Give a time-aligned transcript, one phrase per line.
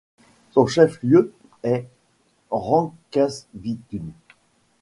[0.49, 1.31] Son chef-lieu
[1.61, 1.85] est
[2.49, 4.13] Rangkasbitung.